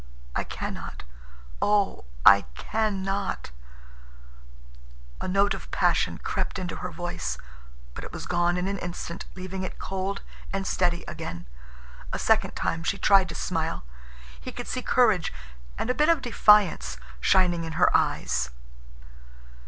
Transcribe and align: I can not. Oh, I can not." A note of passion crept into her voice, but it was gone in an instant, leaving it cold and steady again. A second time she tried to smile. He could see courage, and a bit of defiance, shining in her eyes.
I 0.35 0.43
can 0.43 0.73
not. 0.73 1.03
Oh, 1.61 2.05
I 2.25 2.45
can 2.55 3.03
not." 3.03 3.51
A 5.21 5.27
note 5.27 5.53
of 5.53 5.69
passion 5.69 6.17
crept 6.17 6.57
into 6.57 6.77
her 6.77 6.89
voice, 6.89 7.37
but 7.93 8.03
it 8.03 8.11
was 8.11 8.25
gone 8.25 8.57
in 8.57 8.67
an 8.67 8.79
instant, 8.79 9.25
leaving 9.35 9.61
it 9.61 9.77
cold 9.77 10.23
and 10.51 10.65
steady 10.65 11.03
again. 11.07 11.45
A 12.11 12.17
second 12.17 12.55
time 12.55 12.81
she 12.81 12.97
tried 12.97 13.29
to 13.29 13.35
smile. 13.35 13.83
He 14.39 14.51
could 14.51 14.67
see 14.67 14.81
courage, 14.81 15.31
and 15.77 15.91
a 15.91 15.93
bit 15.93 16.09
of 16.09 16.23
defiance, 16.23 16.97
shining 17.19 17.63
in 17.63 17.73
her 17.73 17.95
eyes. 17.95 18.49